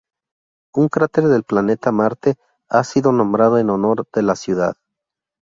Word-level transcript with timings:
Un 0.73 0.87
cráter 0.89 1.25
del 1.25 1.43
planeta 1.43 1.91
Marte 1.91 2.33
ha 2.69 2.83
sido 2.83 3.11
nombrado 3.11 3.59
en 3.59 3.69
honor 3.69 4.07
de 4.11 4.23
la 4.23 4.35
ciudad. 4.35 4.75